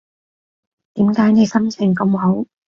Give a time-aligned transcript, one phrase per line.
[0.95, 2.45] 點解你心情咁好